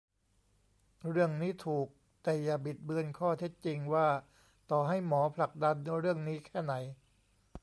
[1.11, 1.87] เรื่องนี้ถูก
[2.23, 4.07] แต่อย่าบิดเบือนข้อเท็จจริงว่า
[4.71, 6.73] ต่อให้หมอผลักดันเรื่องนี้แค่ไหน